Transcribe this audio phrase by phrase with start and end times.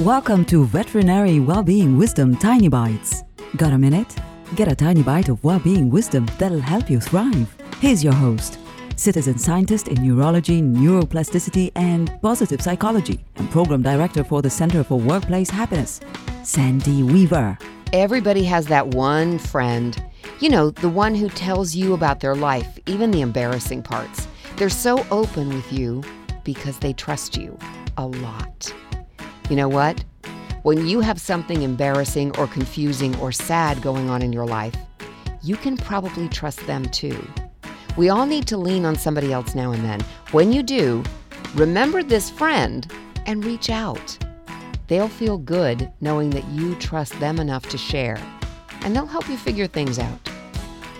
[0.00, 3.22] Welcome to Veterinary Wellbeing Wisdom Tiny Bites.
[3.56, 4.16] Got a minute?
[4.56, 7.54] Get a tiny bite of well-being wisdom that'll help you thrive.
[7.78, 8.58] Here's your host,
[8.96, 14.98] citizen scientist in neurology, neuroplasticity, and positive psychology, and program director for the Center for
[14.98, 16.00] Workplace Happiness,
[16.42, 17.56] Sandy Weaver.
[17.92, 20.04] Everybody has that one friend,
[20.40, 24.26] you know, the one who tells you about their life, even the embarrassing parts.
[24.56, 26.02] They're so open with you
[26.42, 27.56] because they trust you
[27.96, 28.74] a lot.
[29.50, 30.02] You know what?
[30.62, 34.74] When you have something embarrassing or confusing or sad going on in your life,
[35.42, 37.22] you can probably trust them too.
[37.98, 40.00] We all need to lean on somebody else now and then.
[40.32, 41.04] When you do,
[41.54, 42.90] remember this friend
[43.26, 44.18] and reach out.
[44.88, 48.18] They'll feel good knowing that you trust them enough to share,
[48.82, 50.28] and they'll help you figure things out.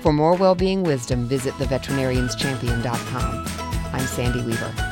[0.00, 3.46] For more well-being wisdom, visit theveterinarianschampion.com.
[3.92, 4.91] I'm Sandy Weaver.